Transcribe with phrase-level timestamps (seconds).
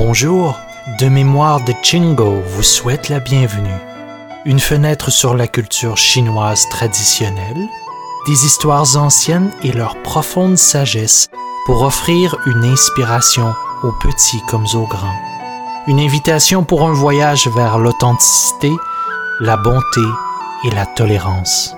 [0.00, 0.56] Bonjour,
[1.00, 3.80] de mémoire de Chingo vous souhaite la bienvenue.
[4.44, 7.66] Une fenêtre sur la culture chinoise traditionnelle,
[8.28, 11.30] des histoires anciennes et leur profonde sagesse
[11.66, 13.52] pour offrir une inspiration
[13.82, 15.18] aux petits comme aux grands.
[15.88, 18.70] Une invitation pour un voyage vers l'authenticité,
[19.40, 20.06] la bonté
[20.64, 21.74] et la tolérance.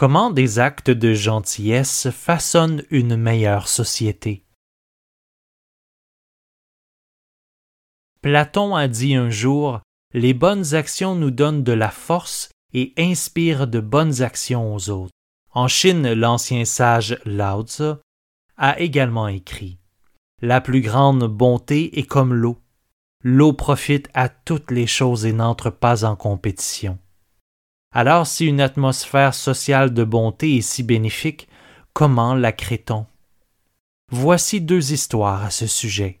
[0.00, 4.46] Comment des actes de gentillesse façonnent une meilleure société
[8.22, 9.82] Platon a dit un jour
[10.14, 15.12] Les bonnes actions nous donnent de la force et inspirent de bonnes actions aux autres.
[15.50, 17.92] En Chine, l'ancien sage Lao Tzu
[18.56, 19.80] a également écrit
[20.40, 22.56] La plus grande bonté est comme l'eau.
[23.22, 26.98] L'eau profite à toutes les choses et n'entre pas en compétition.
[27.92, 31.48] Alors si une atmosphère sociale de bonté est si bénéfique,
[31.92, 33.06] comment la crée-t-on?
[34.12, 36.20] Voici deux histoires à ce sujet.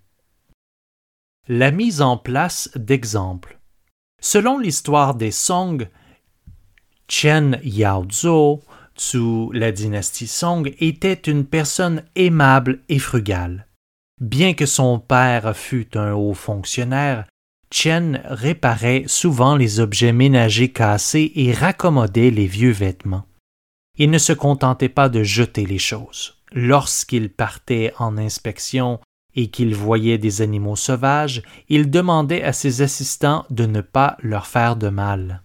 [1.48, 3.58] La mise en place d'exemples.
[4.20, 5.88] Selon l'histoire des Song,
[7.08, 8.60] Chen Yaozhou,
[8.96, 13.66] sous la dynastie Song, était une personne aimable et frugale.
[14.20, 17.26] Bien que son père fût un haut fonctionnaire,
[17.72, 23.26] Chen réparait souvent les objets ménagers cassés et raccommodait les vieux vêtements.
[23.96, 26.36] Il ne se contentait pas de jeter les choses.
[26.52, 28.98] Lorsqu'il partait en inspection
[29.34, 34.46] et qu'il voyait des animaux sauvages, il demandait à ses assistants de ne pas leur
[34.46, 35.42] faire de mal.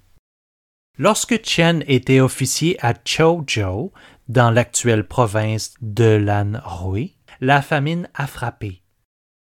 [0.98, 3.92] Lorsque Chen était officier à Chouzhou,
[4.28, 8.82] dans l'actuelle province de l'Anhui, la famine a frappé.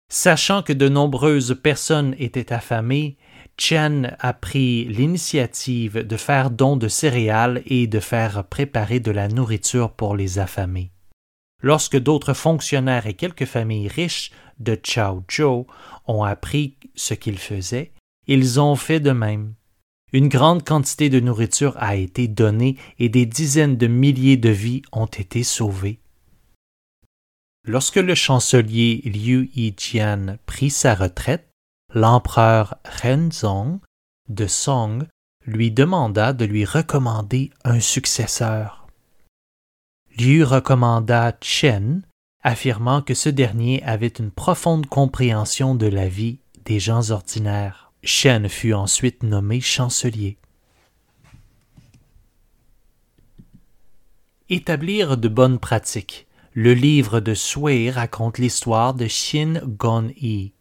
[0.10, 3.18] Sachant que de nombreuses personnes étaient affamées,
[3.58, 9.28] Chen a pris l'initiative de faire don de céréales et de faire préparer de la
[9.28, 10.92] nourriture pour les affamés.
[11.64, 15.68] Lorsque d'autres fonctionnaires et quelques familles riches de Chaozhou
[16.06, 17.94] ont appris ce qu'il faisait,
[18.28, 19.54] ils ont fait de même.
[20.12, 24.82] Une grande quantité de nourriture a été donnée et des dizaines de milliers de vies
[24.92, 26.00] ont été sauvées.
[27.68, 31.50] Lorsque le chancelier Liu Yijian prit sa retraite,
[31.94, 33.80] l'empereur Renzong
[34.30, 35.08] de Song
[35.46, 38.86] lui demanda de lui recommander un successeur.
[40.18, 42.04] Liu recommanda Chen,
[42.44, 47.92] affirmant que ce dernier avait une profonde compréhension de la vie des gens ordinaires.
[48.04, 50.38] Chen fut ensuite nommé chancelier.
[54.50, 56.25] Établir de bonnes pratiques.
[56.58, 60.54] Le livre de Sui raconte l'histoire de Shin Gon-yi.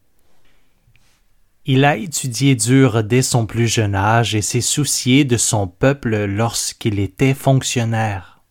[1.66, 6.25] Il a étudié dur dès son plus jeune âge et s'est soucié de son peuple
[6.25, 8.43] lorsqu'il était fonctionnaire.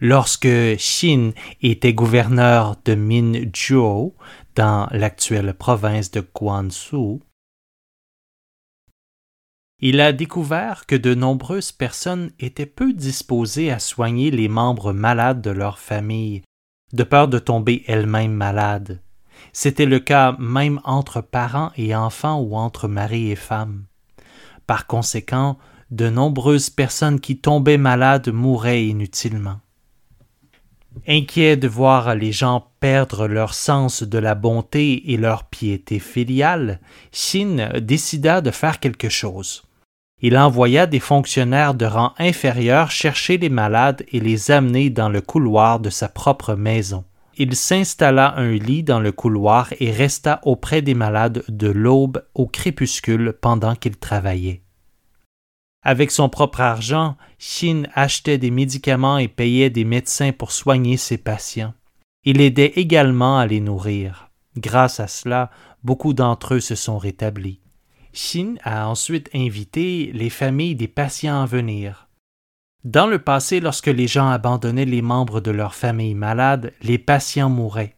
[0.00, 4.16] Lorsque Shin était gouverneur de Minzhou,
[4.56, 7.20] dans l'actuelle province de Guangzhou,
[9.80, 15.40] il a découvert que de nombreuses personnes étaient peu disposées à soigner les membres malades
[15.40, 16.42] de leur famille,
[16.92, 19.00] de peur de tomber elles-mêmes malades.
[19.52, 23.84] C'était le cas même entre parents et enfants ou entre mari et femme.
[24.66, 25.58] Par conséquent,
[25.92, 29.60] de nombreuses personnes qui tombaient malades mouraient inutilement.
[31.06, 36.80] Inquiet de voir les gens perdre leur sens de la bonté et leur piété filiale,
[37.12, 39.67] Shin décida de faire quelque chose.
[40.20, 45.20] Il envoya des fonctionnaires de rang inférieur chercher les malades et les amener dans le
[45.20, 47.04] couloir de sa propre maison.
[47.36, 52.46] Il s'installa un lit dans le couloir et resta auprès des malades de l'aube au
[52.46, 54.62] crépuscule pendant qu'il travaillait.
[55.82, 61.16] Avec son propre argent, Shin achetait des médicaments et payait des médecins pour soigner ses
[61.16, 61.74] patients.
[62.24, 64.30] Il aidait également à les nourrir.
[64.56, 65.50] Grâce à cela,
[65.84, 67.60] beaucoup d'entre eux se sont rétablis.
[68.20, 72.08] Shin a ensuite invité les familles des patients à venir.
[72.82, 77.48] Dans le passé, lorsque les gens abandonnaient les membres de leur famille malade, les patients
[77.48, 77.94] mouraient.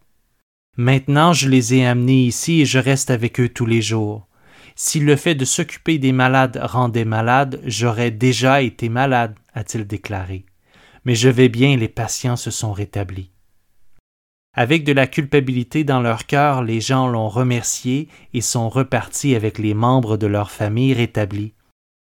[0.77, 4.29] Maintenant, je les ai amenés ici et je reste avec eux tous les jours.
[4.77, 10.45] Si le fait de s'occuper des malades rendait malade, j'aurais déjà été malade, a-t-il déclaré.
[11.07, 13.31] Mais je vais bien, les patients se sont rétablis.
[14.53, 19.59] Avec de la culpabilité dans leur cœur, les gens l'ont remercié et sont repartis avec
[19.59, 21.55] les membres de leur famille rétablis.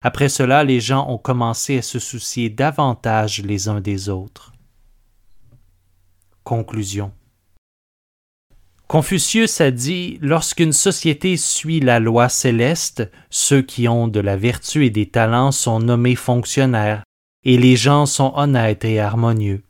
[0.02, 4.54] Après cela, les gens ont commencé à se soucier davantage les uns des autres.
[6.46, 7.12] Conclusion
[8.88, 14.86] Confucius a dit Lorsqu'une société suit la loi céleste, ceux qui ont de la vertu
[14.86, 17.04] et des talents sont nommés fonctionnaires,
[17.44, 19.64] et les gens sont honnêtes et harmonieux.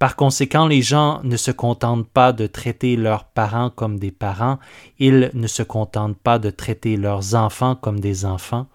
[0.00, 4.58] Par conséquent, les gens ne se contentent pas de traiter leurs parents comme des parents,
[4.98, 8.66] ils ne se contentent pas de traiter leurs enfants comme des enfants.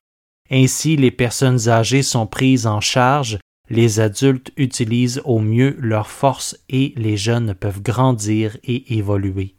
[0.51, 3.39] Ainsi, les personnes âgées sont prises en charge,
[3.72, 9.56] les adultes utilisent au mieux leurs forces et les jeunes peuvent grandir et évoluer.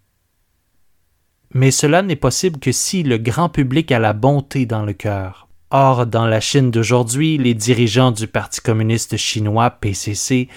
[1.53, 5.49] Mais cela n'est possible que si le grand public a la bonté dans le cœur.
[5.71, 10.49] Or, dans la Chine d'aujourd'hui, les dirigeants du Parti communiste chinois PCC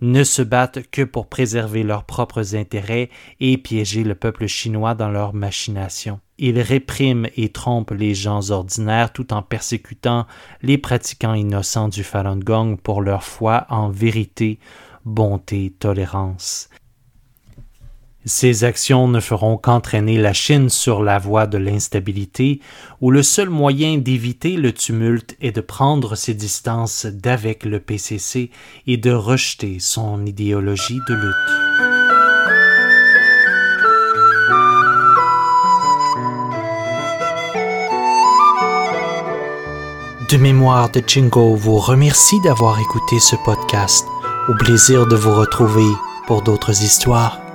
[0.00, 3.10] ne se battent que pour préserver leurs propres intérêts
[3.40, 6.20] et piéger le peuple chinois dans leurs machinations.
[6.38, 10.26] Ils répriment et trompent les gens ordinaires tout en persécutant
[10.62, 14.58] les pratiquants innocents du Falun Gong pour leur foi en vérité,
[15.04, 16.68] bonté, tolérance.
[18.28, 22.60] Ces actions ne feront qu'entraîner la Chine sur la voie de l'instabilité,
[23.00, 28.50] où le seul moyen d'éviter le tumulte est de prendre ses distances d'avec le PCC
[28.88, 31.36] et de rejeter son idéologie de lutte.
[40.32, 44.04] De mémoire de Chingo vous remercie d'avoir écouté ce podcast.
[44.48, 45.86] Au plaisir de vous retrouver
[46.26, 47.45] pour d'autres histoires.